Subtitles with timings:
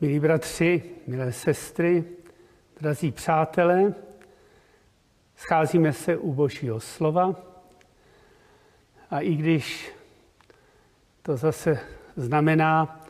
[0.00, 2.04] Milí bratři, milé sestry,
[2.80, 3.94] drazí přátelé,
[5.36, 7.34] scházíme se u Božího slova.
[9.10, 9.92] A i když
[11.22, 11.80] to zase
[12.16, 13.04] znamená,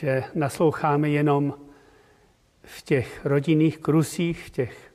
[0.00, 1.54] že nasloucháme jenom
[2.62, 4.92] v těch rodinných krusích, v těch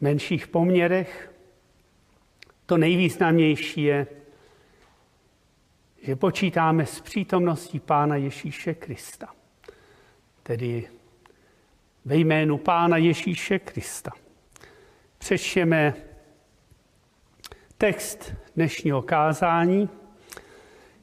[0.00, 1.32] menších poměrech,
[2.66, 4.06] to nejvýznamnější je,
[6.08, 9.28] že počítáme s přítomností Pána Ježíše Krista.
[10.42, 10.88] Tedy
[12.04, 14.10] ve jménu Pána Ježíše Krista.
[15.18, 15.94] Přečtěme
[17.78, 19.88] text dnešního kázání,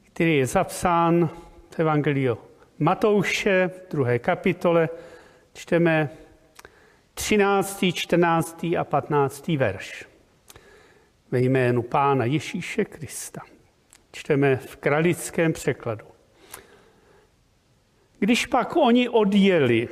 [0.02, 1.30] který je zapsán
[1.70, 2.38] v Evangeliu
[2.78, 4.88] Matouše druhé kapitole.
[5.52, 6.10] Čteme
[7.14, 8.66] 13., 14.
[8.78, 9.48] a 15.
[9.48, 10.04] verš.
[11.30, 13.40] Ve jménu Pána Ježíše Krista.
[14.16, 16.06] Čteme v kralickém překladu.
[18.18, 19.88] Když pak oni odjeli,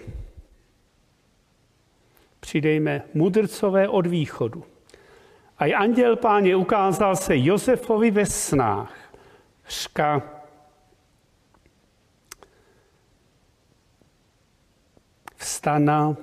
[2.41, 4.64] přidejme mudrcové od východu.
[5.58, 9.14] A anděl páně ukázal se Josefovi ve snách.
[9.69, 10.22] Řka,
[15.36, 16.16] vstana,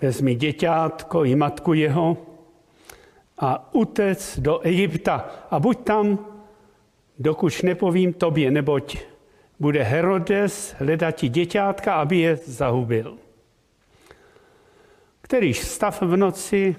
[0.00, 2.16] vezmi děťátko i matku jeho
[3.38, 6.27] a utec do Egypta a buď tam
[7.18, 8.98] dokud nepovím tobě, neboť
[9.60, 13.18] bude Herodes hledat ti děťátka, aby je zahubil.
[15.20, 16.76] Kterýž stav v noci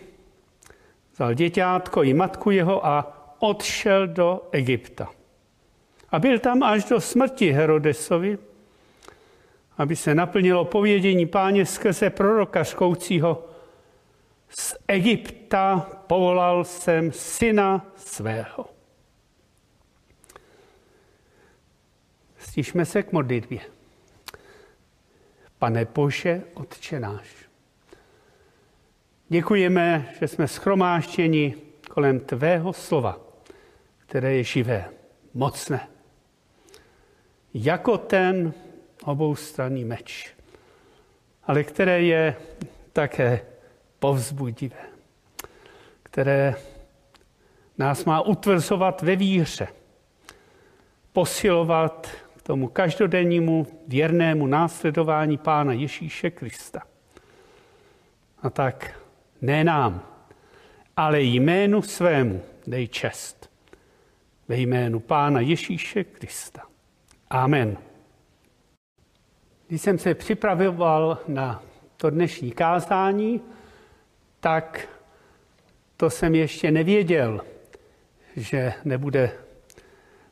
[1.14, 5.10] vzal děťátko i matku jeho a odšel do Egypta.
[6.12, 8.38] A byl tam až do smrti Herodesovi,
[9.78, 13.46] aby se naplnilo povědění páně skrze proroka škoucího.
[14.50, 18.79] Z Egypta povolal jsem syna svého.
[22.50, 23.60] Stišme se k modlitbě.
[25.60, 27.28] Pane Bože, Otče náš.
[29.28, 31.56] Děkujeme, že jsme schromáštěni
[31.90, 33.20] kolem Tvého slova,
[33.98, 34.90] které je živé,
[35.34, 35.88] mocné.
[37.54, 38.54] Jako ten
[39.04, 40.36] oboustranný meč,
[41.44, 42.36] ale které je
[42.94, 43.42] také
[44.00, 44.86] povzbudivé,
[46.04, 46.56] které
[47.78, 49.68] nás má utvrzovat ve víře,
[51.14, 52.08] posilovat
[52.50, 56.82] tomu každodennímu věrnému následování Pána Ježíše Krista.
[58.42, 59.00] A tak
[59.42, 60.02] ne nám,
[60.98, 63.52] ale jménu svému dej čest.
[64.48, 66.62] Ve jménu Pána Ježíše Krista.
[67.30, 67.78] Amen.
[69.68, 71.64] Když jsem se připravoval na
[71.98, 73.42] to dnešní kázání,
[74.40, 74.88] tak
[75.98, 77.42] to jsem ještě nevěděl,
[78.36, 79.32] že nebude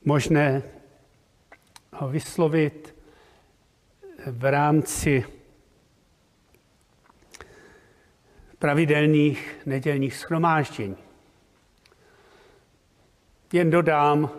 [0.06, 0.64] možné
[2.06, 2.96] vyslovit
[4.26, 5.26] v rámci
[8.60, 10.98] pravidelných nedělních schromáždění.
[13.54, 14.30] Jen dodám,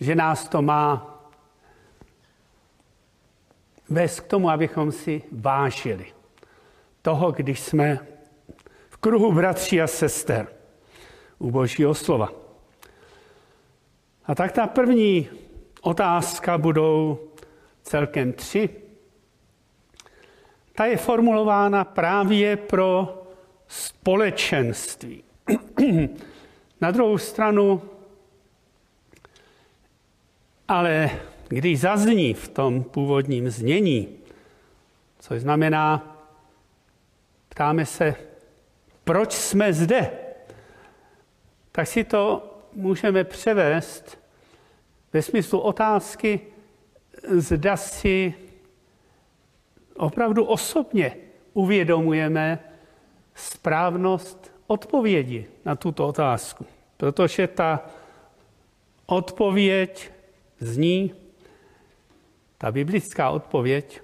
[0.00, 1.14] že nás to má
[3.88, 6.12] vést k tomu, abychom si vážili
[7.02, 8.06] toho, když jsme
[8.88, 10.46] v kruhu bratří a sester
[11.38, 12.32] u Božího slova.
[14.24, 15.28] A tak ta první
[15.88, 17.18] otázka budou
[17.82, 18.68] celkem tři.
[20.74, 23.22] Ta je formulována právě pro
[23.68, 25.24] společenství.
[26.80, 27.82] Na druhou stranu,
[30.68, 31.10] ale
[31.48, 34.08] když zazní v tom původním znění,
[35.18, 36.16] což znamená,
[37.48, 38.14] ptáme se,
[39.04, 40.10] proč jsme zde,
[41.72, 44.27] tak si to můžeme převést
[45.12, 46.40] ve smyslu otázky,
[47.28, 48.34] zda si
[49.96, 51.16] opravdu osobně
[51.52, 52.58] uvědomujeme
[53.34, 56.66] správnost odpovědi na tuto otázku.
[56.96, 57.86] Protože ta
[59.06, 60.10] odpověď
[60.60, 61.14] zní,
[62.58, 64.00] ta biblická odpověď,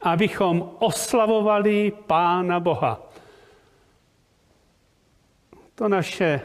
[0.00, 3.10] abychom oslavovali Pána Boha.
[5.74, 6.40] To naše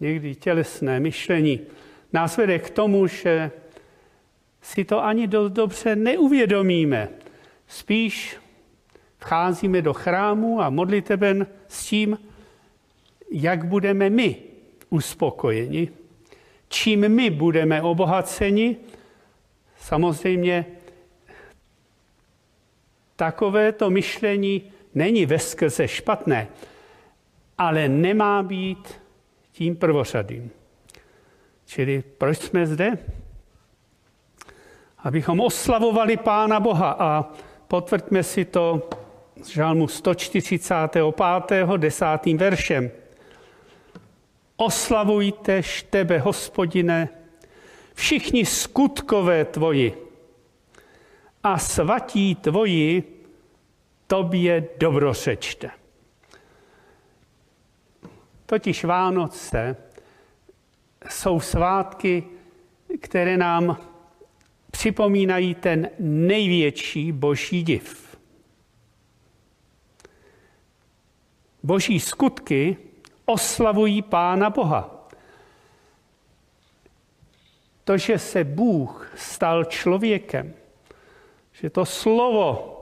[0.00, 1.60] někdy tělesné myšlení
[2.12, 3.50] nás vede k tomu, že
[4.62, 7.08] si to ani dost dobře neuvědomíme.
[7.66, 8.36] Spíš
[9.18, 12.18] vcházíme do chrámu a modliteben s tím,
[13.30, 14.36] jak budeme my
[14.90, 15.88] uspokojeni,
[16.68, 18.76] čím my budeme obohaceni.
[19.78, 20.66] Samozřejmě
[23.16, 24.62] takovéto myšlení
[24.94, 26.48] není ve skrze špatné,
[27.58, 29.00] ale nemá být
[29.52, 30.50] tím prvořadým.
[31.66, 32.98] Čili proč jsme zde?
[35.06, 37.24] abychom oslavovali Pána Boha a
[37.68, 38.90] potvrďme si to
[39.42, 41.76] z žalmu 145.
[41.76, 42.06] 10.
[42.36, 42.90] veršem.
[44.56, 47.08] Oslavujte tebe, hospodine,
[47.94, 49.94] všichni skutkové tvoji
[51.42, 53.22] a svatí tvoji
[54.06, 55.70] tobě dobrořečte.
[58.46, 59.76] Totiž Vánoce
[61.08, 62.24] jsou svátky,
[63.00, 63.76] které nám
[64.70, 68.18] připomínají ten největší boží div.
[71.62, 72.76] Boží skutky
[73.24, 75.08] oslavují Pána Boha.
[77.84, 80.54] To, že se Bůh stal člověkem,
[81.52, 82.72] že to slovo,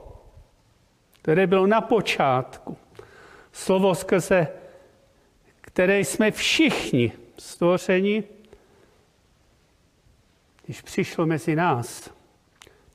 [1.21, 2.77] které bylo na počátku,
[3.51, 4.47] slovo skrze
[5.75, 8.23] které jsme všichni stvořeni,
[10.65, 12.09] když přišlo mezi nás,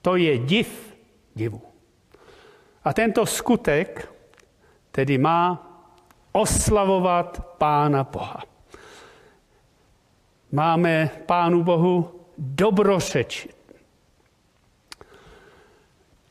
[0.02, 0.96] to je div
[1.34, 1.62] divu.
[2.84, 4.12] A tento skutek
[4.90, 5.66] tedy má
[6.32, 8.42] oslavovat Pána Boha.
[10.52, 13.56] Máme Pánu Bohu dobrořečit.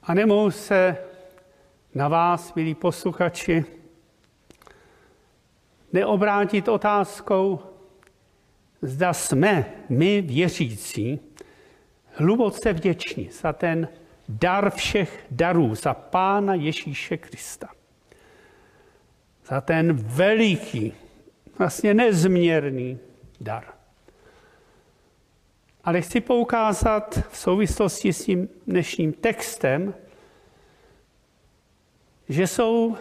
[0.03, 0.97] A nemohu se
[1.95, 3.65] na vás, milí posluchači,
[5.94, 7.59] neobrátit otázkou,
[8.81, 11.19] zda jsme my věřící
[12.13, 13.87] hluboce vděční za ten
[14.29, 17.69] dar všech darů, za Pána Ježíše Krista.
[19.45, 20.93] Za ten veliký,
[21.57, 22.99] vlastně nezměrný
[23.41, 23.63] dar.
[25.83, 29.93] Ale chci poukázat v souvislosti s tím dnešním textem,
[32.29, 32.97] že jsou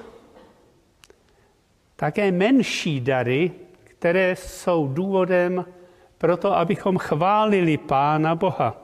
[1.96, 3.52] také menší dary,
[3.98, 5.64] které jsou důvodem
[6.18, 8.76] pro to, abychom chválili Pána Boha.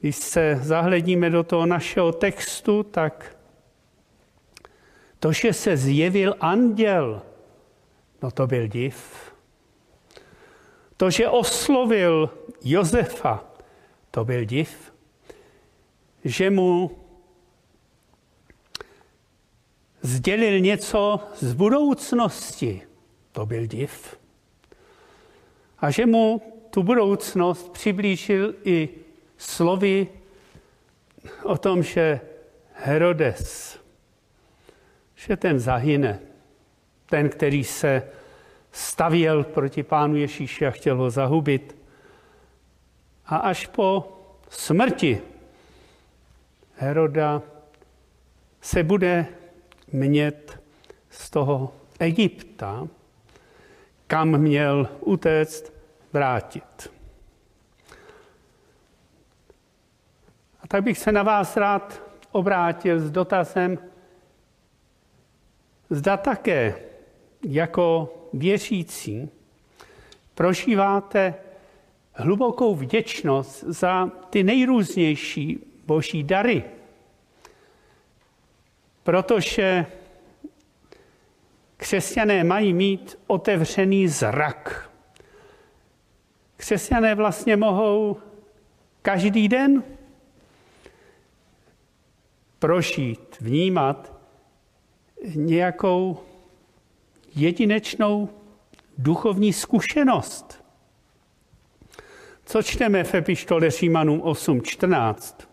[0.00, 3.36] Když se zahledíme do toho našeho textu, tak
[5.18, 7.22] to, že se zjevil anděl,
[8.22, 9.32] no to byl div.
[10.96, 12.30] To, že oslovil
[12.64, 13.44] Josefa,
[14.10, 14.92] to byl div.
[16.24, 16.90] Že mu
[20.02, 22.91] sdělil něco z budoucnosti.
[23.32, 24.18] To byl div.
[25.78, 28.88] A že mu tu budoucnost přiblížil i
[29.36, 30.08] slovy
[31.42, 32.20] o tom, že
[32.74, 33.78] Herodes,
[35.14, 36.20] že ten zahyne,
[37.06, 38.02] ten, který se
[38.72, 41.76] stavěl proti pánu Ježíši a chtěl ho zahubit.
[43.26, 44.18] A až po
[44.48, 45.20] smrti
[46.76, 47.42] Heroda
[48.60, 49.26] se bude
[49.92, 50.62] mět
[51.10, 52.88] z toho Egypta,
[54.12, 55.72] kam měl utéct,
[56.12, 56.92] vrátit.
[60.60, 63.78] A tak bych se na vás rád obrátil s dotazem,
[65.90, 66.74] zda také
[67.42, 69.30] jako věřící
[70.34, 71.34] prožíváte
[72.12, 76.64] hlubokou vděčnost za ty nejrůznější boží dary,
[79.02, 79.86] Protože
[81.82, 84.90] křesťané mají mít otevřený zrak.
[86.56, 88.16] Křesťané vlastně mohou
[89.02, 89.82] každý den
[92.58, 94.12] prožít, vnímat
[95.34, 96.18] nějakou
[97.34, 98.28] jedinečnou
[98.98, 100.64] duchovní zkušenost.
[102.44, 105.46] Co čteme v epištole Římanům 8.14?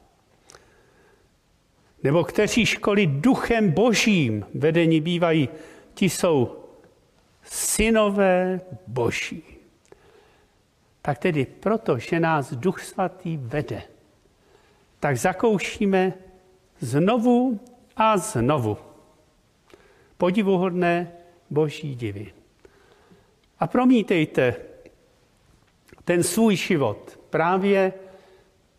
[2.03, 5.49] nebo kteří školy duchem božím vedení bývají,
[5.99, 6.55] ti jsou
[7.43, 9.43] synové boží.
[11.01, 13.83] Tak tedy proto, že nás duch svatý vede,
[14.99, 16.13] tak zakoušíme
[16.79, 17.59] znovu
[17.95, 18.77] a znovu
[20.17, 21.11] podivuhodné
[21.49, 22.33] boží divy.
[23.59, 24.55] A promítejte
[26.05, 27.93] ten svůj život právě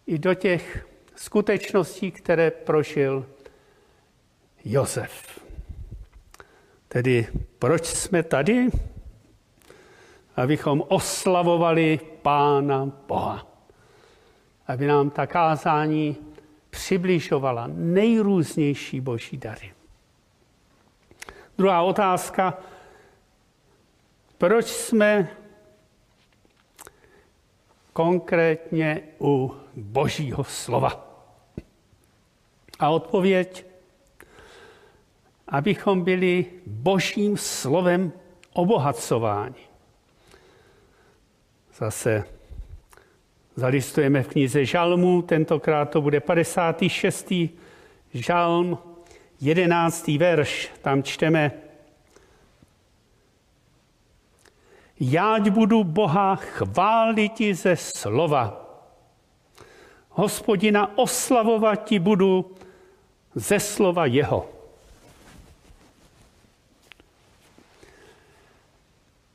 [0.06, 3.28] i do těch skutečností, které prožil
[4.64, 5.49] Josef.
[6.92, 7.26] Tedy
[7.58, 8.70] proč jsme tady?
[10.36, 13.46] Abychom oslavovali Pána Boha.
[14.66, 16.16] Aby nám ta kázání
[16.70, 19.72] přibližovala nejrůznější boží dary.
[21.58, 22.58] Druhá otázka.
[24.38, 25.28] Proč jsme
[27.92, 31.06] konkrétně u božího slova?
[32.78, 33.69] A odpověď,
[35.50, 38.12] abychom byli božím slovem
[38.52, 39.70] obohacováni.
[41.74, 42.24] Zase
[43.56, 47.32] Zalistujeme v knize Žalmů, tentokrát to bude 56.
[48.14, 48.78] žalm,
[49.40, 50.08] 11.
[50.08, 50.70] verš.
[50.82, 51.52] Tam čteme,
[55.00, 58.66] Jáť budu Boha chválit ze slova.
[60.08, 62.56] Hospodina oslavovat ti budu
[63.34, 64.59] ze slova jeho.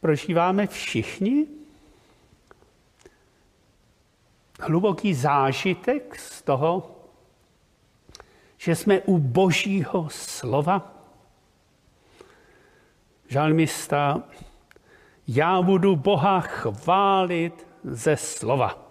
[0.05, 1.47] Prožíváme všichni
[4.59, 6.95] hluboký zážitek z toho,
[8.57, 10.93] že jsme u božího slova.
[13.27, 14.23] Žalmista,
[15.27, 18.87] já budu Boha chválit ze slova.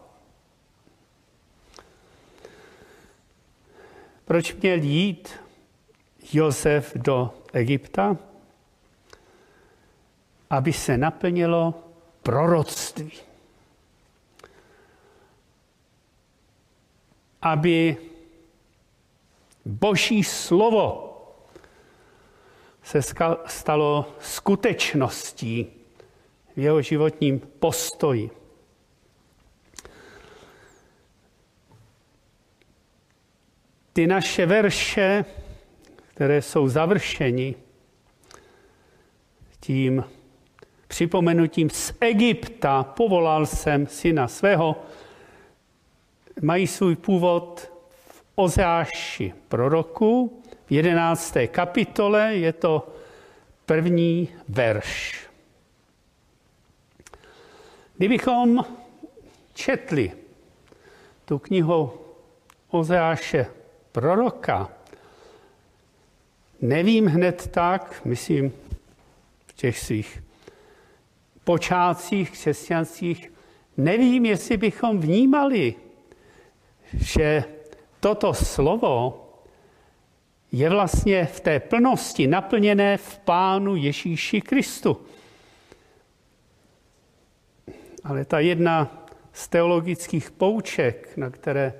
[4.25, 5.41] Proč měl jít
[6.33, 8.34] Josef do Egypta?
[10.51, 11.75] Aby se naplnilo
[12.23, 13.13] proroctví.
[17.43, 17.97] Aby
[19.65, 21.11] Boží slovo
[22.83, 23.01] se
[23.47, 25.67] stalo skutečností
[26.57, 28.31] v jeho životním postoji.
[33.93, 35.25] Ty naše verše,
[36.15, 37.55] které jsou završeni
[39.61, 40.05] tím
[40.95, 44.85] připomenutím z Egypta, povolal jsem syna svého,
[46.43, 52.89] mají svůj původ v Ozeáši proroku, v jedenácté kapitole je to
[53.67, 55.27] první verš.
[57.97, 58.65] Kdybychom
[59.55, 60.13] četli
[61.25, 61.93] tu knihu
[62.71, 63.47] Ozeáše
[63.93, 64.71] proroka,
[66.61, 68.53] nevím hned tak, myslím
[69.47, 70.24] v těch svých
[71.45, 73.33] počátcích křesťanských,
[73.77, 75.75] nevím, jestli bychom vnímali,
[76.93, 77.45] že
[78.01, 79.21] toto slovo
[80.53, 85.01] je vlastně v té plnosti naplněné v Pánu Ježíši Kristu.
[88.05, 91.75] Ale ta jedna z teologických pouček, na které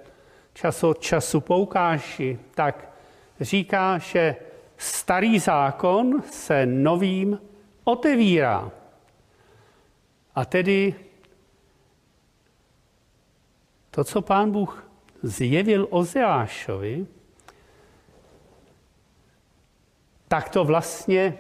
[0.55, 2.91] čas od času poukáži, tak
[3.41, 4.37] říká, že
[4.77, 7.39] starý zákon se novým
[7.85, 8.71] otevírá.
[10.35, 10.95] A tedy
[13.91, 14.91] to, co pán Bůh
[15.23, 17.07] zjevil Ozeášovi,
[20.29, 21.39] tak to vlastně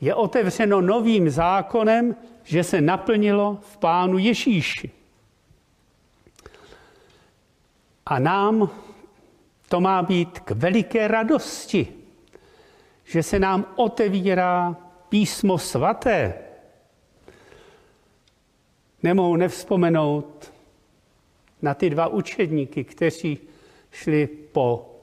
[0.00, 4.90] je otevřeno novým zákonem, že se naplnilo v Pánu Ježíši.
[8.06, 8.70] A nám
[9.68, 11.92] to má být k veliké radosti,
[13.04, 14.76] že se nám otevírá
[15.08, 16.45] písmo svaté.
[19.06, 20.52] Nemohu nevzpomenout
[21.62, 23.38] na ty dva učedníky, kteří
[23.90, 24.94] šli po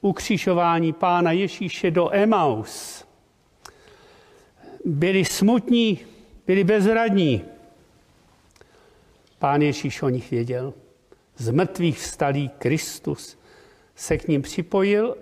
[0.00, 3.04] ukřižování Pána Ježíše do Emaus.
[4.84, 5.98] Byli smutní,
[6.46, 7.44] byli bezradní.
[9.38, 10.74] Pán Ježíš o nich věděl
[11.36, 13.38] z mrtvých vstalý Kristus
[13.94, 15.16] se k ním připojil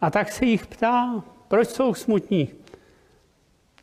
[0.00, 2.65] a tak se jich ptá, proč jsou smutní.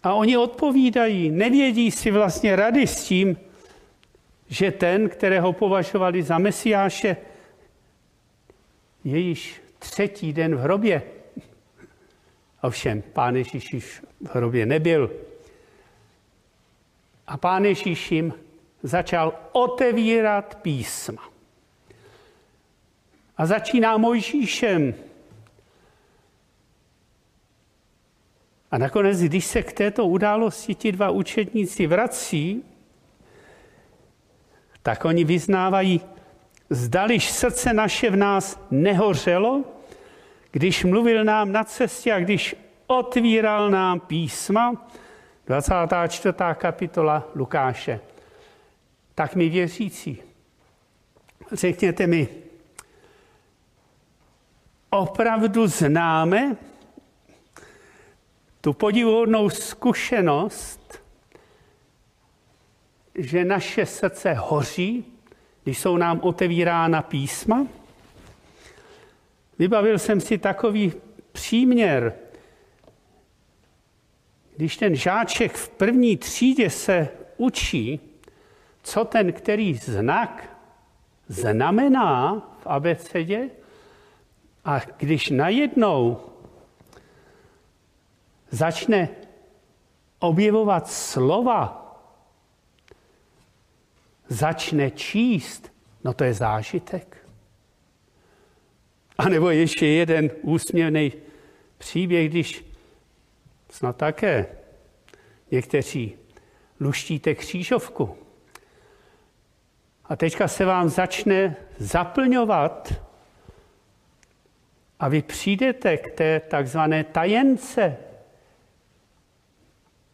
[0.04, 3.38] A oni odpovídají, nevědí si vlastně rady s tím,
[4.48, 7.18] že ten, kterého považovali za mesiáše,
[9.04, 11.04] je již třetí den v hrobě.
[12.62, 15.12] Ovšem, pán Ježíš v hrobě nebyl.
[17.28, 18.34] A pán Ježíš jim
[18.84, 21.30] začal otevírat písma.
[23.38, 24.94] A začíná Mojžíšem.
[28.74, 32.64] A nakonec, když se k této události ti dva učedníci vrací,
[34.84, 36.02] tak oni vyznávají,
[36.70, 39.64] zdališ srdce naše v nás nehořelo,
[40.52, 42.56] když mluvil nám na cestě a když
[42.88, 44.88] otvíral nám písma,
[45.46, 46.34] 24.
[46.54, 48.00] kapitola Lukáše
[49.16, 50.18] tak mi věřící,
[51.52, 52.28] řekněte mi,
[54.90, 56.56] opravdu známe
[58.64, 61.04] tu podivuhodnou zkušenost,
[63.16, 65.06] že naše srdce hoří,
[65.64, 67.68] když jsou nám otevírána písma?
[69.60, 70.94] Vybavil jsem si takový
[71.32, 72.14] příměr.
[74.56, 78.00] Když ten žáček v první třídě se učí,
[78.84, 80.58] co ten který znak
[81.28, 83.50] znamená v abecedě
[84.66, 86.33] a když najednou
[88.54, 89.10] začne
[90.20, 91.80] objevovat slova,
[94.28, 97.28] začne číst, no to je zážitek.
[99.18, 101.14] A nebo ještě jeden úsměvný
[101.78, 102.66] příběh, když
[103.70, 104.46] snad také
[105.52, 106.18] někteří
[106.80, 108.18] luštíte křížovku.
[110.06, 112.94] A teďka se vám začne zaplňovat
[115.00, 117.98] a vy přijdete k té takzvané tajence.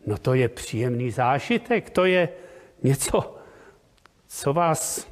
[0.10, 2.30] No to je příjemný zážitek, to je
[2.84, 3.36] něco,
[4.28, 5.08] co vás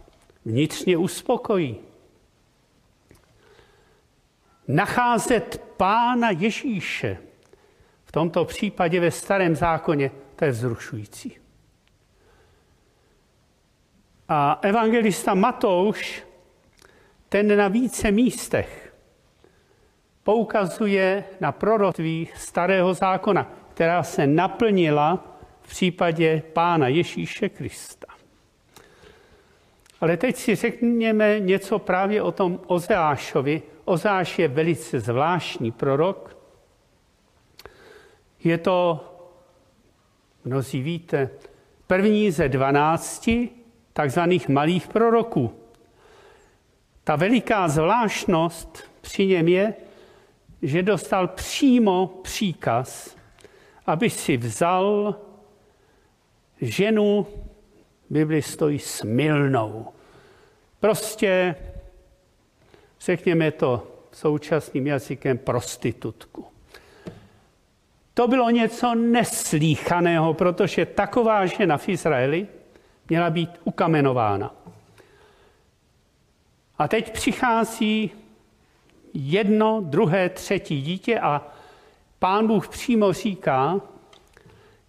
[0.45, 1.77] vnitřně uspokojí.
[4.67, 7.17] Nacházet Pána Ježíše,
[8.05, 11.37] v tomto případě ve starém zákoně, to je vzrušující.
[14.29, 16.23] A evangelista Matouš,
[17.29, 18.93] ten na více místech
[20.23, 28.07] poukazuje na proroctví starého zákona, která se naplnila v případě Pána Ježíše Krista.
[30.01, 33.61] Ale teď si řekněme něco právě o tom Ozeášovi.
[33.85, 36.37] Ozeáš je velice zvláštní prorok.
[38.43, 39.05] Je to,
[40.45, 41.29] mnozí víte,
[41.87, 43.49] první ze dvanácti
[43.93, 45.53] takzvaných malých proroků.
[47.03, 49.73] Ta veliká zvláštnost při něm je,
[50.61, 53.16] že dostal přímo příkaz,
[53.87, 55.15] aby si vzal
[56.61, 57.27] ženu,
[58.09, 59.87] Bibli stojí smilnou.
[60.79, 61.55] Prostě,
[63.01, 66.45] řekněme to současným jazykem, prostitutku.
[68.13, 72.47] To bylo něco neslíchaného, protože taková žena v Izraeli
[73.09, 74.55] měla být ukamenována.
[76.77, 78.11] A teď přichází
[79.13, 81.56] jedno, druhé, třetí dítě a
[82.19, 83.81] pán Bůh přímo říká,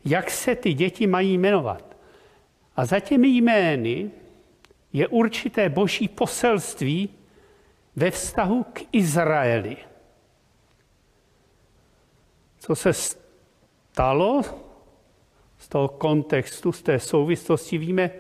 [0.05, 1.97] jak se ty děti mají jmenovat.
[2.77, 4.11] A za těmi jmény
[4.93, 7.09] je určité boží poselství
[7.97, 9.77] ve vztahu k Izraeli.
[12.59, 14.43] Co se stalo
[15.59, 18.11] z toho kontextu, z té souvislosti víme,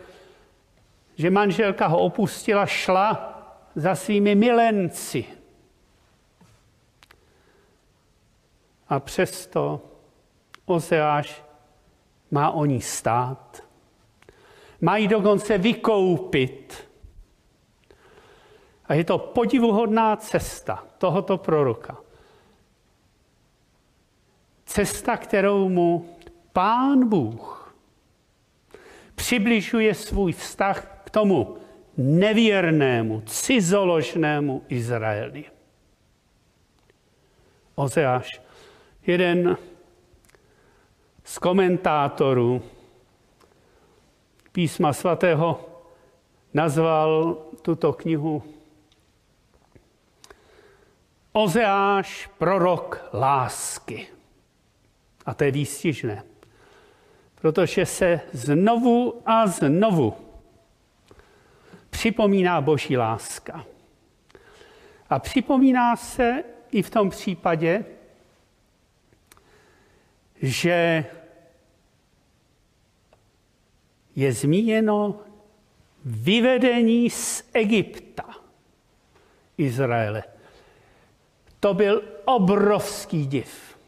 [1.16, 3.34] že manželka ho opustila, šla
[3.74, 5.37] za svými milenci.
[8.88, 9.80] A přesto
[10.64, 11.44] Ozeáš
[12.30, 13.62] má o ní stát.
[14.80, 16.88] Mají dokonce vykoupit.
[18.84, 21.96] A je to podivuhodná cesta tohoto proroka.
[24.64, 26.16] Cesta, kterou mu
[26.52, 27.74] Pán Bůh
[29.14, 31.56] přibližuje svůj vztah k tomu
[31.96, 35.44] nevěrnému, cizoložnému Izraeli.
[37.74, 38.40] Ozeáš,
[39.08, 39.56] jeden
[41.24, 42.62] z komentátorů
[44.52, 45.68] písma svatého
[46.54, 48.42] nazval tuto knihu
[51.32, 54.06] Ozeáš, prorok lásky.
[55.26, 56.22] A to je výstižné
[57.40, 60.14] protože se znovu a znovu
[61.90, 63.64] připomíná boží láska.
[65.10, 67.84] A připomíná se i v tom případě,
[70.42, 71.04] že
[74.16, 75.20] je zmíněno
[76.04, 78.24] vyvedení z Egypta
[79.58, 80.24] Izraele.
[81.60, 83.78] To byl obrovský div.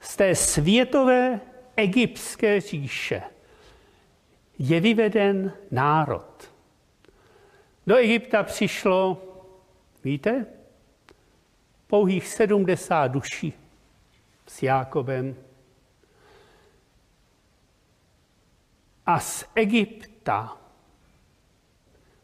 [0.00, 1.40] Z té světové
[1.76, 3.22] egyptské říše
[4.58, 6.52] je vyveden národ.
[7.86, 9.22] Do Egypta přišlo,
[10.04, 10.46] víte,
[11.86, 13.67] pouhých 70 duší
[14.48, 15.36] s Jákobem.
[19.06, 20.56] A z Egypta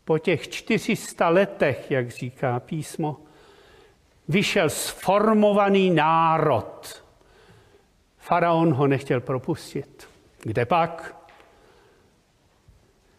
[0.05, 3.21] po těch 400 letech, jak říká písmo,
[4.29, 7.05] vyšel sformovaný národ
[8.25, 10.09] Faraon ho nechtěl propustit.
[10.43, 11.17] Kde pak?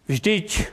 [0.07, 0.67] Vždyť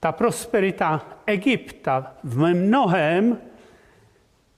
[0.00, 3.38] ta prosperita Egypta v mnohem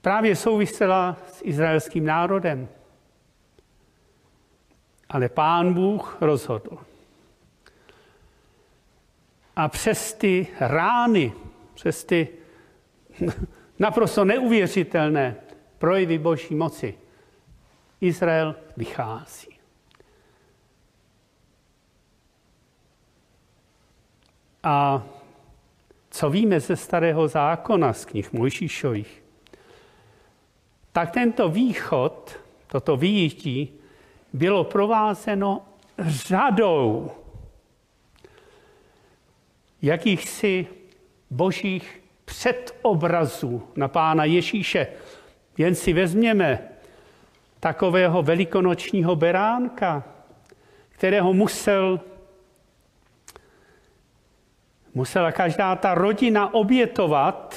[0.01, 2.67] právě souvisela s izraelským národem.
[5.09, 6.77] Ale pán Bůh rozhodl.
[9.55, 11.33] A přes ty rány,
[11.73, 12.27] přes ty
[13.79, 15.35] naprosto neuvěřitelné
[15.77, 16.97] projevy boží moci,
[18.01, 19.59] Izrael vychází.
[24.63, 25.03] A
[26.09, 29.23] co víme ze starého zákona, z knih Mojžíšových,
[30.91, 33.73] tak tento východ, toto výjití,
[34.33, 35.61] bylo provázeno
[35.99, 37.11] řadou
[39.81, 40.67] jakýchsi
[41.29, 44.87] božích předobrazů na Pána Ježíše.
[45.57, 46.59] Jen si vezměme
[47.59, 50.03] takového velikonočního beránka,
[50.89, 51.99] kterého musel,
[54.93, 57.55] musela každá ta rodina obětovat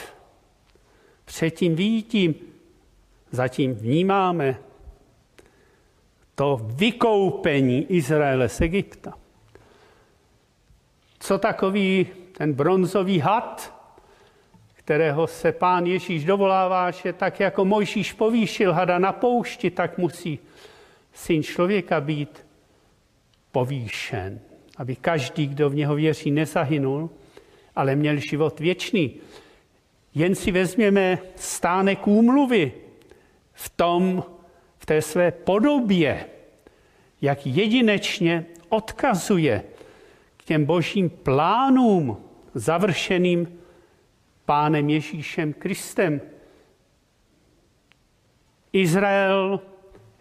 [1.24, 2.34] před tím výjitím.
[3.32, 4.56] Zatím vnímáme
[6.34, 9.14] to vykoupení Izraele z Egypta.
[11.18, 13.82] Co takový ten bronzový had,
[14.74, 20.38] kterého se pán Ježíš dovolává, že tak jako Mojžíš povýšil hada na poušti, tak musí
[21.12, 22.46] syn člověka být
[23.52, 24.40] povýšen,
[24.76, 27.10] aby každý, kdo v něho věří, nezahynul,
[27.76, 29.14] ale měl život věčný.
[30.14, 32.72] Jen si vezměme stánek úmluvy
[33.52, 34.24] v tom,
[34.78, 36.26] v té své podobě,
[37.20, 39.64] jak jedinečně odkazuje
[40.36, 43.58] k těm božím plánům završeným
[44.44, 46.20] pánem Ježíšem Kristem.
[48.72, 49.60] Izrael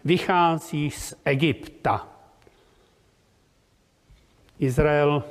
[0.04, 2.08] vychází z Egypta.
[4.58, 5.24] Izrael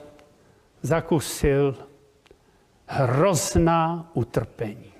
[0.82, 1.78] zakusil
[2.86, 4.91] hrozná utrpení.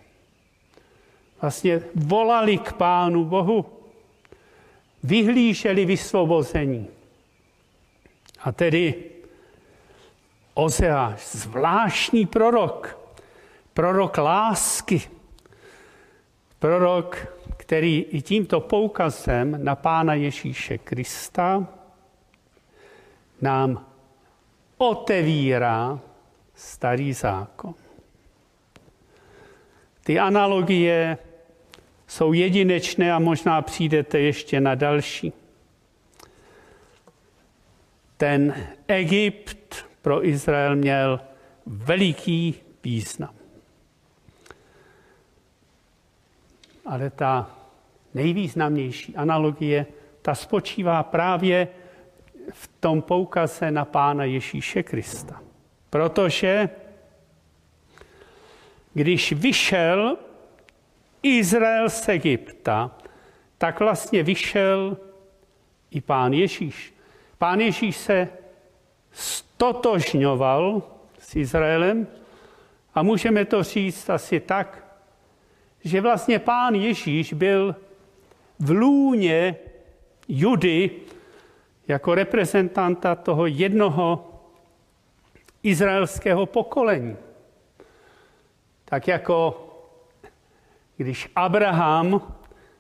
[1.42, 3.66] Vlastně volali k Pánu Bohu,
[5.04, 6.88] vyhlíželi vysvobození.
[8.44, 9.04] A tedy
[10.54, 13.00] Ozeáš, zvláštní prorok,
[13.74, 15.02] prorok lásky,
[16.60, 17.28] prorok,
[17.58, 21.68] který i tímto poukazem na Pána Ježíše Krista
[23.42, 23.86] nám
[24.78, 26.00] otevírá
[26.56, 27.74] starý zákon.
[30.04, 31.18] Ty analogie
[32.12, 35.34] jsou jedinečné a možná přijdete ještě na další.
[38.18, 41.20] Ten Egypt pro Izrael měl
[41.66, 43.34] veliký význam.
[46.86, 47.56] Ale ta
[48.14, 49.86] nejvýznamnější analogie,
[50.22, 51.68] ta spočívá právě
[52.54, 55.42] v tom poukaze na Pána Ježíše Krista.
[55.90, 56.70] Protože
[58.94, 60.18] když vyšel
[61.24, 62.98] Izrael z Egypta,
[63.58, 64.98] tak vlastně vyšel
[65.92, 66.94] i pán Ježíš.
[67.38, 68.28] Pán Ježíš se
[69.12, 70.84] stotožňoval
[71.20, 72.08] s Izraelem
[72.96, 74.86] a můžeme to říct asi tak,
[75.84, 77.76] že vlastně pán Ježíš byl
[78.60, 79.56] v lůně
[80.28, 80.92] Judy
[81.88, 84.32] jako reprezentanta toho jednoho
[85.64, 87.18] izraelského pokolení.
[88.86, 89.68] Tak jako
[90.98, 92.34] když Abraham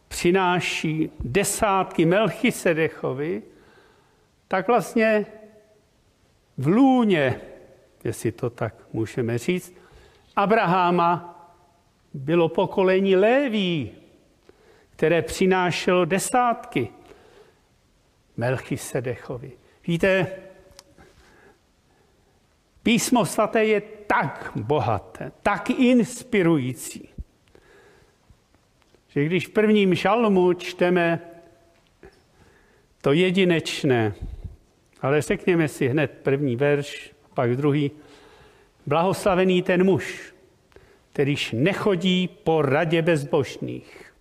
[0.07, 3.43] přináší desátky Melchisedechovi,
[4.47, 5.25] tak vlastně
[6.57, 7.41] v lůně,
[8.03, 9.73] jestli to tak můžeme říct,
[10.35, 11.27] Abraháma
[12.13, 13.91] bylo pokolení Léví,
[14.89, 16.87] které přinášelo desátky
[18.37, 19.51] Melchisedechovi.
[19.87, 20.27] Víte,
[22.83, 27.09] písmo svaté je tak bohaté, tak inspirující,
[29.15, 31.19] že když v prvním žalmu čteme
[33.01, 34.13] to jedinečné,
[35.01, 37.91] ale řekněme si hned první verš, pak druhý,
[38.85, 40.33] blahoslavený ten muž,
[41.13, 44.13] kterýž nechodí po radě bezbožných.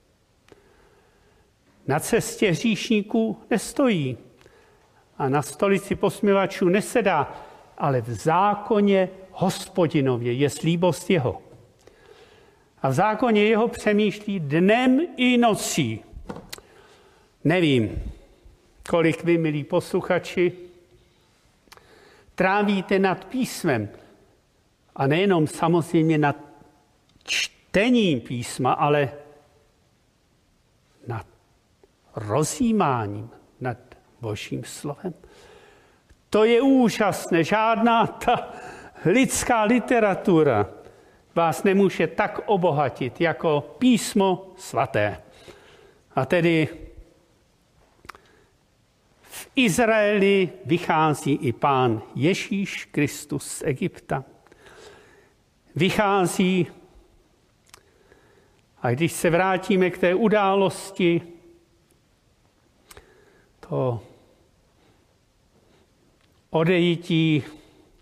[1.87, 4.19] Na cestě hříšníků nestojí
[5.19, 7.35] a na stolici posměvačů nesedá,
[7.79, 11.50] ale v zákoně hospodinově je slíbost jeho.
[12.83, 16.05] A v zákoně jeho přemýšlí dnem i nocí.
[17.45, 18.03] Nevím,
[18.91, 20.53] kolik vy, milí posluchači,
[22.35, 23.89] trávíte nad písmem.
[24.97, 26.37] A nejenom samozřejmě nad
[27.25, 29.13] čtením písma, ale
[31.07, 31.27] nad
[32.17, 33.79] rozjímáním nad
[34.21, 35.15] Božím slovem.
[36.31, 37.45] To je úžasné.
[37.45, 38.49] Žádná ta
[39.05, 40.67] lidská literatura
[41.35, 45.23] vás nemůže tak obohatit jako písmo svaté.
[46.15, 46.69] A tedy
[49.23, 54.25] v Izraeli vychází i pán Ježíš Kristus z Egypta.
[55.77, 56.67] Vychází
[58.83, 61.23] a když se vrátíme k té události,
[63.61, 64.03] to
[66.51, 67.43] odejítí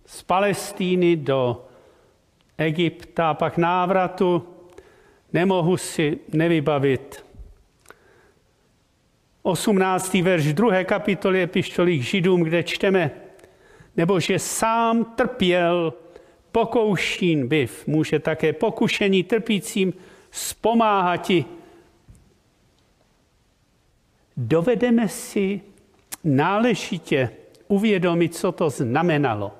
[0.06, 1.67] z Palestíny do
[2.58, 4.48] Egypta a pak návratu,
[5.32, 7.24] nemohu si nevybavit
[9.42, 10.14] 18.
[10.14, 10.84] verš 2.
[10.84, 13.10] kapitoly epištolí k Židům, kde čteme,
[13.96, 15.94] nebo že sám trpěl
[16.52, 19.92] pokoušín byv, může také pokušení trpícím
[21.22, 21.44] ti.
[24.36, 25.60] Dovedeme si
[26.24, 27.30] náležitě
[27.68, 29.52] uvědomit, co to znamenalo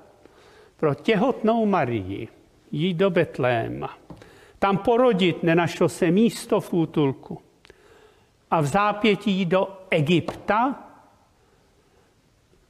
[0.76, 2.28] pro těhotnou Marii
[2.72, 3.98] jít do Betléma.
[4.59, 7.42] Tam porodit nenašlo se místo v útulku.
[8.50, 10.85] A v zápětí do Egypta,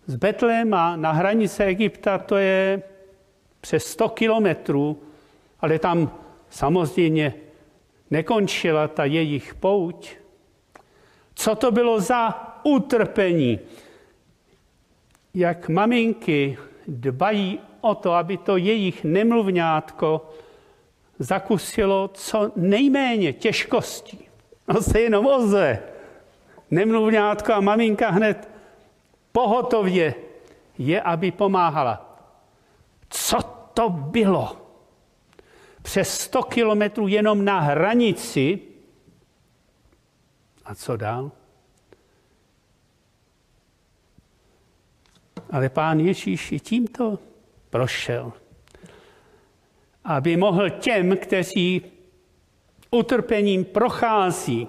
[0.07, 2.83] z Betléma na hranice Egypta, to je
[3.61, 5.03] přes 100 kilometrů,
[5.61, 6.13] ale tam
[6.51, 7.35] samozřejmě
[8.11, 10.11] nekončila ta jejich pouť.
[11.35, 13.59] Co to bylo za utrpení?
[15.35, 20.31] Jak maminky dbají o to, aby to jejich nemluvňátko
[21.18, 24.29] zakusilo co nejméně těžkostí.
[24.68, 25.83] No se jenom ozve.
[26.70, 28.48] Nemluvňátko a maminka hned
[29.33, 30.14] pohotově
[30.79, 32.20] je, aby pomáhala.
[33.09, 33.38] Co
[33.74, 34.57] to bylo?
[35.83, 38.59] Přes 100 kilometrů jenom na hranici.
[40.64, 41.31] A co dál?
[45.51, 47.19] Ale pán Ježíš i tímto
[47.71, 48.33] prošel.
[50.05, 51.83] Aby mohl těm, kteří
[52.91, 54.69] utrpením prochází,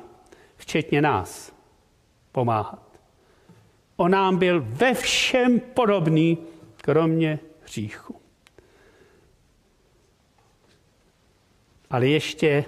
[0.57, 1.53] včetně nás,
[2.31, 2.99] pomáhat.
[3.95, 6.37] On nám byl ve všem podobný,
[6.77, 8.15] kromě hříchu.
[11.89, 12.65] Ale ještě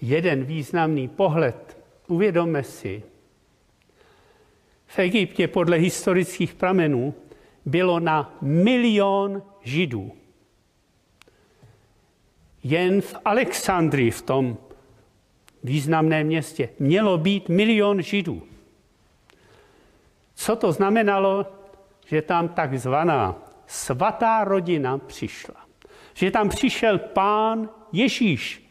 [0.00, 1.78] jeden významný pohled.
[2.06, 3.02] Uvědomme si,
[4.92, 7.14] v Egyptě podle historických pramenů
[7.64, 10.12] bylo na milion židů.
[12.62, 14.56] Jen v Alexandrii, v tom
[15.64, 18.42] významném městě, mělo být milion židů.
[20.34, 21.46] Co to znamenalo?
[22.06, 25.56] Že tam takzvaná svatá rodina přišla.
[26.14, 28.70] Že tam přišel pán Ježíš.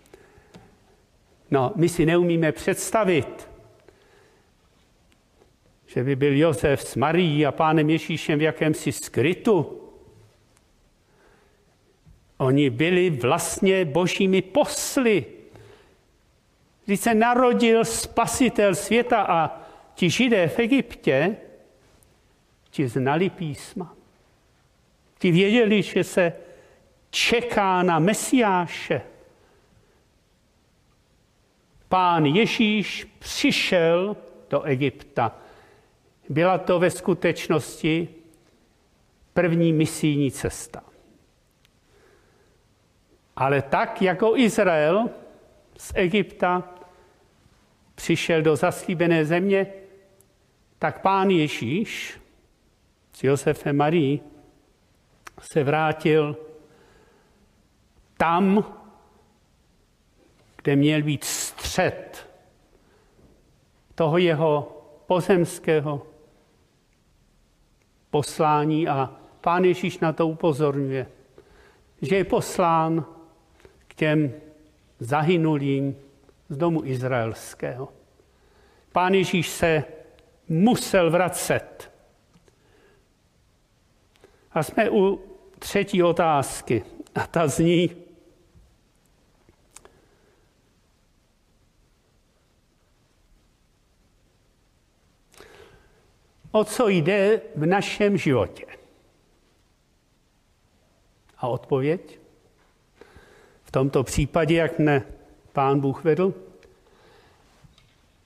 [1.51, 3.50] No, my si neumíme představit,
[5.93, 9.81] že by byl Josef s Marií a pánem Ježíšem v jakémsi skrytu.
[12.37, 15.25] Oni byli vlastně božími posly.
[16.85, 19.61] Když se narodil spasitel světa a
[19.93, 21.37] ti židé v Egyptě,
[22.69, 23.95] ti znali písma.
[25.19, 26.33] Ti věděli, že se
[27.09, 29.01] čeká na Mesiáše.
[31.89, 34.17] Pán Ježíš přišel
[34.49, 35.41] do Egypta
[36.31, 38.07] byla to ve skutečnosti
[39.33, 40.83] první misijní cesta.
[43.35, 45.09] Ale tak jako Izrael
[45.77, 46.63] z Egypta
[47.95, 49.67] přišel do zaslíbené země,
[50.79, 52.19] tak pán Ježíš
[53.13, 54.21] s Josefem Marí
[55.41, 56.37] se vrátil
[58.17, 58.65] tam,
[60.61, 62.29] kde měl být střed
[63.95, 66.10] toho jeho pozemského
[68.11, 69.09] poslání a
[69.41, 71.07] pán Ježíš na to upozorňuje,
[72.01, 73.05] že je poslán
[73.87, 74.33] k těm
[74.99, 75.95] zahynulým
[76.49, 77.89] z domu izraelského.
[78.91, 79.83] Pán Ježíš se
[80.49, 81.91] musel vracet.
[84.51, 85.21] A jsme u
[85.59, 86.83] třetí otázky.
[87.15, 87.91] A ta zní,
[96.51, 98.65] o co jde v našem životě.
[101.37, 102.19] A odpověď?
[103.63, 105.03] V tomto případě, jak mne
[105.53, 106.33] pán Bůh vedl,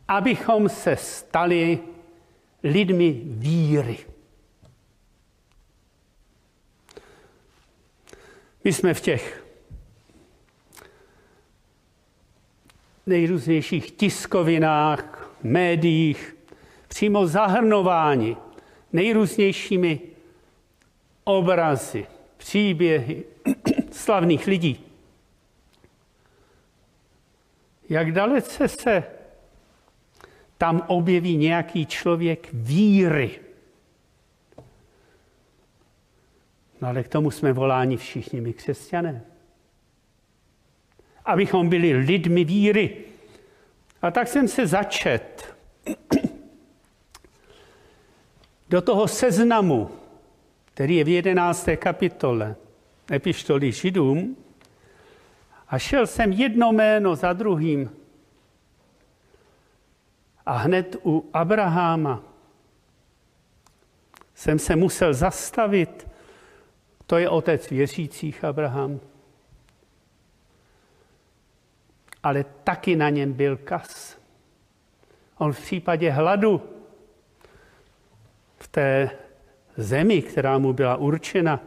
[0.07, 1.79] abychom se stali
[2.63, 3.97] lidmi víry.
[8.63, 9.45] My jsme v těch
[13.05, 16.34] nejrůznějších tiskovinách, médiích,
[16.95, 18.37] přímo zahrnováni
[18.93, 19.99] nejrůznějšími
[21.23, 23.23] obrazy, příběhy
[23.91, 24.85] slavných lidí.
[27.89, 29.03] Jak dalece se
[30.57, 33.39] tam objeví nějaký člověk víry.
[36.81, 39.23] No ale k tomu jsme voláni všichni my křesťané.
[41.25, 42.97] Abychom byli lidmi víry.
[44.01, 45.55] A tak jsem se začet
[48.69, 49.89] do toho seznamu,
[50.65, 52.55] který je v jedenácté kapitole
[53.11, 54.37] epištoly Židům,
[55.67, 57.91] a šel jsem jedno jméno za druhým.
[60.45, 62.23] A hned u Abraháma
[64.35, 66.07] jsem se musel zastavit,
[67.05, 68.99] To je otec věřících Abraham.
[72.23, 74.17] Ale taky na něm byl kas.
[75.37, 76.74] On v případě hladu
[78.65, 79.09] v té
[79.77, 81.59] zemi, která mu byla určena,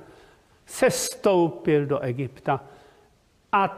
[0.66, 2.64] se stoupil do Egypta.
[3.52, 3.68] A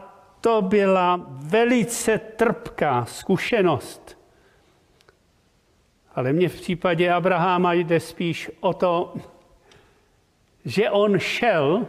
[0.41, 4.17] to byla velice trpká zkušenost.
[6.15, 9.13] Ale mně v případě Abraháma jde spíš o to,
[10.65, 11.87] že on šel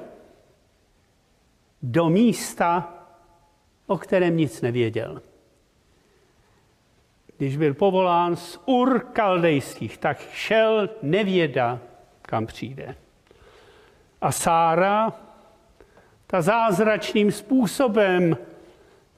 [1.82, 2.94] do místa,
[3.86, 5.22] o kterém nic nevěděl.
[7.42, 11.78] Když byl povolán z Ur Kaldejských, tak šel nevěda,
[12.22, 12.94] kam přijde.
[14.20, 15.12] A Sára,
[16.26, 18.36] ta zázračným způsobem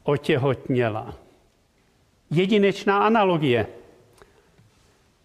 [0.03, 1.15] otěhotněla.
[2.31, 3.67] Jedinečná analogie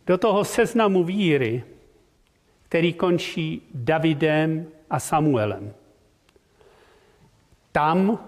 [0.08, 1.64] do toho seznamu víry,
[2.64, 5.74] který končí Davidem a Samuelem.
[7.72, 8.20] Tam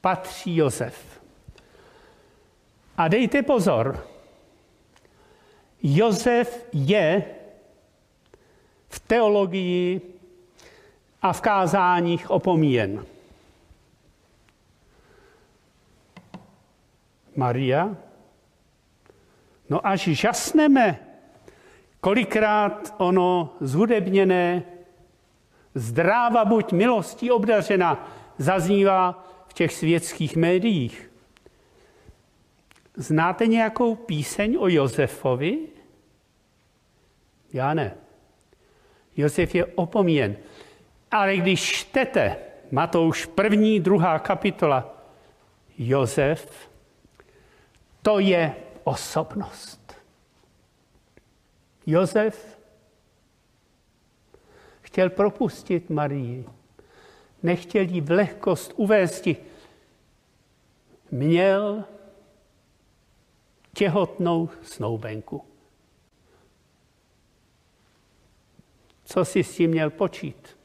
[0.00, 1.15] patří Josef.
[2.96, 4.06] A dejte pozor,
[5.82, 7.24] Josef je
[8.88, 10.00] v teologii
[11.22, 13.06] a v kázáních opomíjen.
[17.36, 17.96] Maria?
[19.70, 20.98] No až žasneme,
[22.00, 24.62] kolikrát ono zhudebněné,
[25.74, 31.10] zdráva buď milostí obdařena, zaznívá v těch světských médiích.
[32.96, 35.58] Znáte nějakou píseň o Josefovi?
[37.52, 37.94] Já ne.
[39.16, 40.36] Josef je opomíjen.
[41.10, 42.36] Ale když čtete
[42.70, 45.02] Matouš první, druhá kapitola,
[45.78, 46.70] Josef,
[48.02, 48.54] to je
[48.84, 49.96] osobnost.
[51.86, 52.58] Josef
[54.80, 56.44] chtěl propustit Marii,
[57.42, 59.28] nechtěl jí v lehkost uvést.
[61.10, 61.84] Měl
[63.76, 65.44] těhotnou snoubenku.
[69.04, 70.56] Co si s tím měl počít?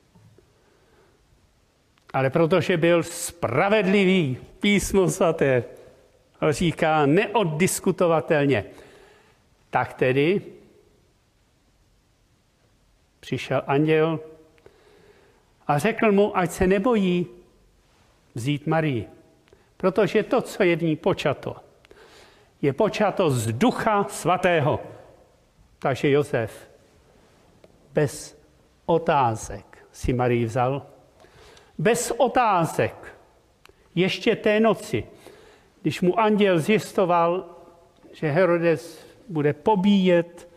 [2.13, 5.63] Ale protože byl spravedlivý, písmo svaté
[6.49, 8.65] říká neoddiskutovatelně,
[9.69, 10.41] tak tedy
[13.19, 14.19] přišel anděl
[15.67, 17.27] a řekl mu, ať se nebojí
[18.35, 19.07] vzít Marii,
[19.77, 21.70] protože to, co je v ní počato,
[22.61, 24.79] je počato z ducha svatého.
[25.79, 26.69] Takže Josef
[27.93, 28.37] bez
[28.85, 30.85] otázek si Marii vzal.
[31.77, 33.15] Bez otázek.
[33.95, 35.03] Ještě té noci,
[35.81, 37.45] když mu anděl zjistoval,
[38.13, 40.49] že Herodes bude pobíjet,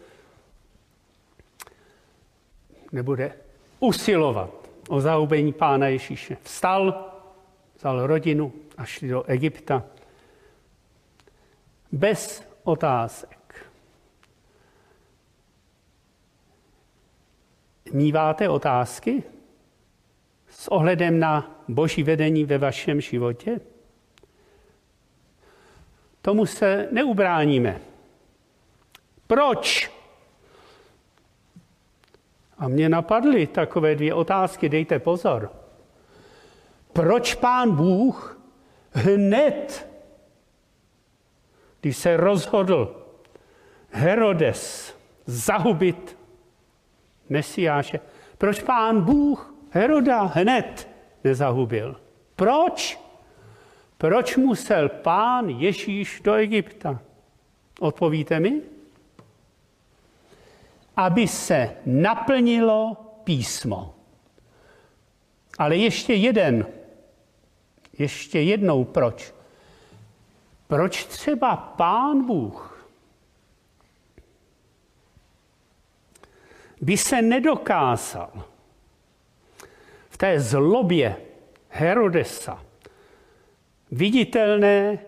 [2.92, 3.32] nebude
[3.80, 4.50] usilovat
[4.88, 6.36] o zahubení pána Ježíše.
[6.42, 7.10] Vstal,
[7.76, 9.82] vzal rodinu a šli do Egypta.
[11.94, 13.66] Bez otázek.
[17.92, 19.22] Míváte otázky
[20.48, 23.60] s ohledem na boží vedení ve vašem životě?
[26.22, 27.80] Tomu se neubráníme.
[29.26, 29.90] Proč?
[32.58, 35.52] A mě napadly takové dvě otázky, dejte pozor.
[36.92, 38.40] Proč pán Bůh
[38.92, 39.93] hned,
[41.84, 43.06] když se rozhodl
[43.90, 44.94] Herodes
[45.26, 46.18] zahubit
[47.28, 48.00] Mesiáše,
[48.38, 50.88] proč pán Bůh Heroda hned
[51.24, 52.00] nezahubil?
[52.36, 53.00] Proč?
[53.98, 57.00] Proč musel pán Ježíš do Egypta?
[57.80, 58.62] Odpovíte mi?
[60.96, 63.94] aby se naplnilo písmo.
[65.58, 66.66] Ale ještě jeden,
[67.98, 69.34] ještě jednou proč.
[70.74, 72.88] Proč třeba pán Bůh
[76.80, 78.44] by se nedokázal
[80.08, 81.16] v té zlobě
[81.68, 82.64] Herodesa,
[83.90, 84.98] viditelné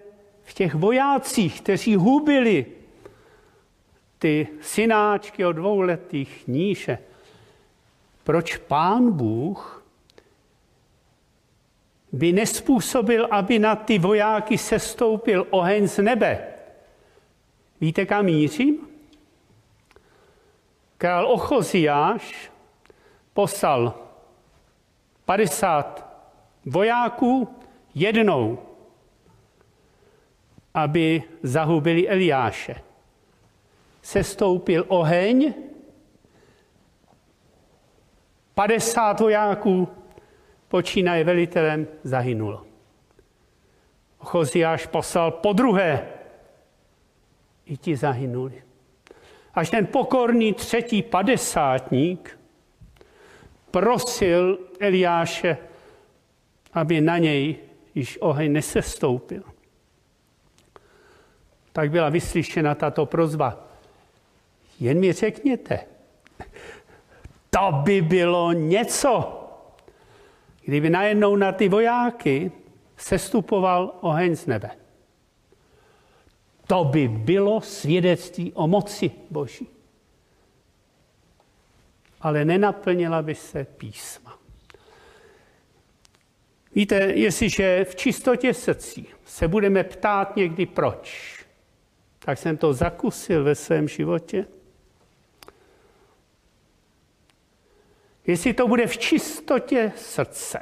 [0.42, 2.66] v těch vojácích, kteří hubili
[4.18, 6.98] ty synáčky od dvouletých níše.
[8.24, 9.75] Proč pán Bůh
[12.16, 16.48] by nespůsobil, aby na ty vojáky sestoupil oheň z nebe?
[17.80, 18.88] Víte, kam mířím?
[20.98, 22.50] Král Ochoziáš
[23.32, 23.94] poslal
[25.24, 26.06] 50
[26.66, 27.48] vojáků
[27.94, 28.58] jednou,
[30.74, 32.76] aby zahubili Eliáše
[34.02, 35.54] se stoupil oheň
[38.54, 39.88] 50 vojáků,
[40.76, 42.60] počínaje velitelem, zahynulo.
[44.20, 46.04] Choziáš poslal po druhé.
[47.64, 48.60] I ti zahynuli.
[49.54, 52.38] Až ten pokorný třetí padesátník
[53.70, 55.56] prosil Eliáše,
[56.72, 57.56] aby na něj
[57.94, 59.42] již oheň nesestoupil.
[61.72, 63.64] Tak byla vyslyšena tato prozba.
[64.80, 65.88] Jen mi řekněte,
[67.50, 69.45] to by bylo něco,
[70.66, 72.52] kdyby najednou na ty vojáky
[72.96, 74.70] sestupoval oheň z nebe.
[76.66, 79.68] To by bylo svědectví o moci Boží.
[82.20, 84.38] Ale nenaplnila by se písma.
[86.74, 91.36] Víte, jestliže v čistotě srdcí se budeme ptát někdy proč,
[92.18, 94.46] tak jsem to zakusil ve svém životě.
[98.26, 100.58] Jestli to bude v čistotě srdce,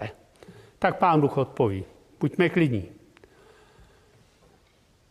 [0.78, 1.84] tak pán Bůh odpoví.
[2.20, 2.88] Buďme klidní.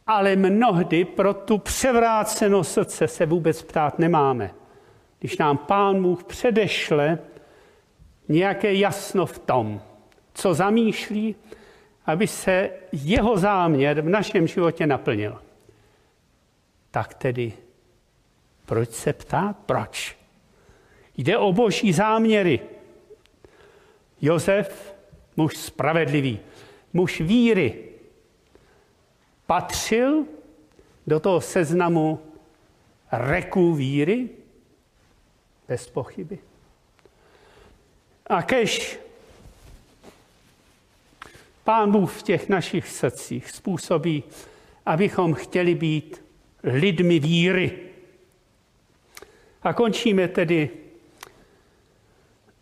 [0.08, 4.54] Ale mnohdy pro tu převrácenost srdce se vůbec ptát nemáme.
[5.20, 7.20] Když nám pán Bůh předešle
[8.28, 9.82] nějaké jasno v tom,
[10.34, 11.36] co zamýšlí,
[12.06, 15.42] aby se jeho záměr v našem životě naplnil.
[16.92, 17.54] Tak tedy,
[18.66, 19.58] proč se ptát?
[19.66, 20.23] Proč?
[21.18, 22.60] Jde o boží záměry.
[24.22, 24.96] Josef,
[25.36, 26.40] muž spravedlivý,
[26.94, 27.84] muž víry,
[29.46, 30.26] patřil
[31.08, 32.20] do toho seznamu
[33.12, 34.30] reků víry?
[35.68, 36.40] Bez pochyby.
[38.28, 39.00] A kež
[41.64, 44.24] Pán Bůh v těch našich srdcích způsobí,
[44.86, 46.24] abychom chtěli být
[46.64, 47.80] lidmi víry.
[49.64, 50.70] A končíme tedy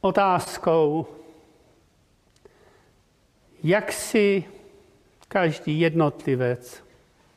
[0.02, 1.08] otázkou,
[3.64, 4.43] jak si
[5.28, 6.84] každý jednotlivec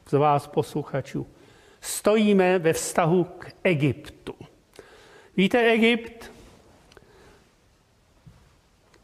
[0.09, 1.27] z vás posluchačů
[1.81, 4.35] stojíme ve vztahu k Egyptu.
[5.37, 6.33] Víte, Egypt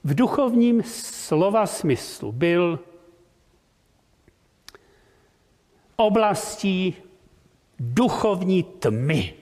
[0.04, 2.78] v duchovním slova smyslu byl
[5.96, 6.96] oblastí
[7.78, 9.39] duchovní tmy.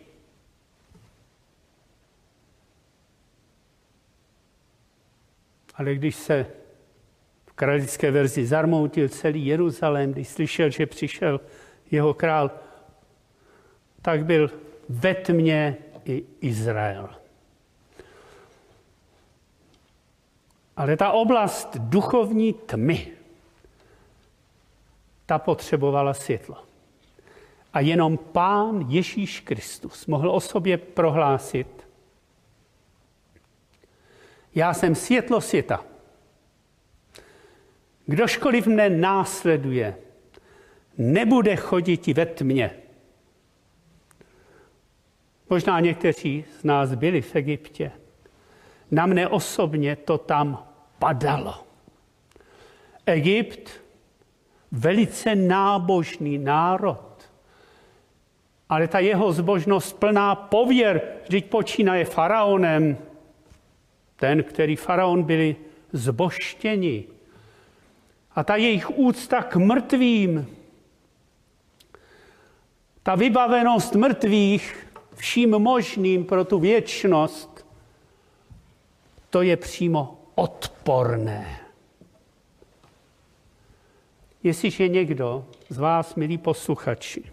[5.79, 6.47] Ale když se
[7.47, 11.41] v kralické verzi zarmoutil celý Jeruzalém, když slyšel, že přišel
[11.91, 12.51] jeho král,
[14.03, 14.51] tak byl
[14.89, 17.09] ve tmě i Izrael.
[20.77, 23.13] Ale ta oblast duchovní tmy,
[25.27, 26.57] ta potřebovala světlo.
[27.73, 31.78] A jenom Pán Ježíš Kristus mohl o sobě prohlásit,
[34.55, 35.85] já jsem světlo světa.
[38.07, 39.97] Kdožkoliv mne následuje,
[40.99, 42.71] nebude chodit ve tmě.
[45.51, 47.93] Možná někteří z nás byli v Egyptě.
[48.91, 50.67] Na mne osobně to tam
[50.99, 51.55] padalo.
[53.07, 53.71] Egypt,
[54.73, 57.31] velice nábožný národ,
[58.69, 62.97] ale ta jeho zbožnost plná pověr, vždyť počínaje faraonem,
[64.19, 65.57] ten, který faraon byli
[65.93, 67.05] zboštěni.
[68.35, 70.47] A ta jejich úcta k mrtvým,
[73.03, 77.67] ta vybavenost mrtvých vším možným pro tu věčnost,
[79.31, 81.61] to je přímo odporné.
[84.43, 87.25] Jestliže někdo z vás, milí posluchači,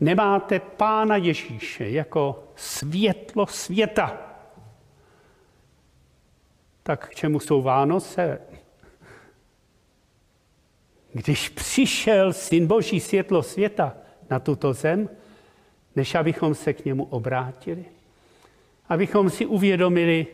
[0.00, 4.29] nemáte Pána Ježíše jako světlo světa,
[6.90, 8.40] tak k čemu jsou Vánoce?
[11.12, 13.94] Když přišel Syn Boží světlo světa
[14.30, 15.08] na tuto zem,
[15.96, 17.84] než abychom se k němu obrátili,
[18.88, 20.26] abychom si uvědomili,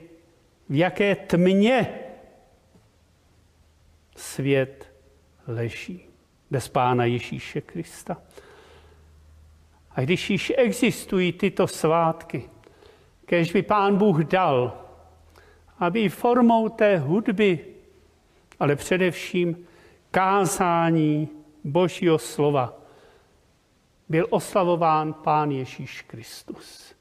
[0.68, 1.98] v jaké tmě
[4.16, 4.92] svět
[5.46, 6.00] leží
[6.50, 8.22] bez Pána Ježíše Krista.
[9.90, 12.50] A když již existují tyto svátky,
[13.26, 14.85] kež by Pán Bůh dal,
[15.78, 17.66] aby formou té hudby,
[18.60, 19.66] ale především
[20.10, 21.28] kázání
[21.64, 22.78] Božího slova,
[24.08, 26.94] byl oslavován Pán Ježíš Kristus.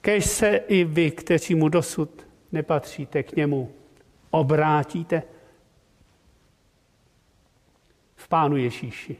[0.00, 3.72] Kež se i vy, kteří mu dosud nepatříte k němu,
[4.30, 5.22] obrátíte
[8.16, 9.16] v Pánu Ježíši.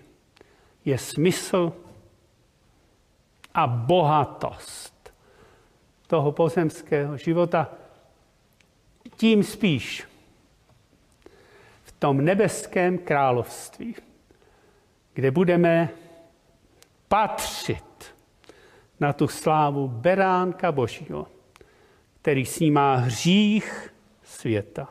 [0.85, 1.73] Je smysl
[3.55, 5.15] a bohatost
[6.07, 7.71] toho pozemského života,
[9.17, 10.05] tím spíš
[11.85, 13.95] v tom nebeském království,
[15.15, 15.89] kde budeme
[17.09, 18.15] patřit
[19.01, 21.27] na tu slávu beránka Božího,
[22.21, 23.95] který snímá hřích
[24.25, 24.89] světa.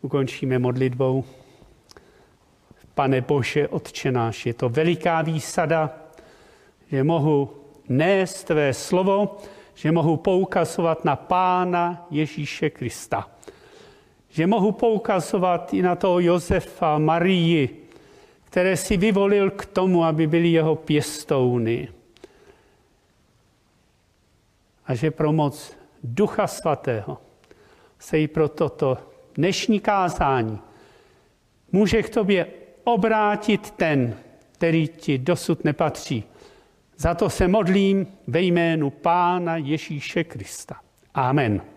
[0.00, 1.24] Ukončíme modlitbou.
[2.94, 5.90] Pane Bože, Otče náš, je to veliká výsada,
[6.90, 9.38] že mohu nést tvé slovo,
[9.74, 13.30] že mohu poukazovat na Pána Ježíše Krista.
[14.28, 17.88] Že mohu poukazovat i na toho Josefa, Marii,
[18.44, 21.88] které si vyvolil k tomu, aby byli jeho pěstouny.
[24.86, 27.18] A že pro moc Ducha Svatého
[27.98, 28.98] se i pro toto
[29.34, 30.58] dnešní kázání
[31.72, 32.46] může k tobě
[32.84, 34.16] obrátit ten,
[34.52, 36.24] který ti dosud nepatří.
[36.98, 40.76] Za to se modlím ve jménu Pána Ježíše Krista.
[41.14, 41.73] Amen.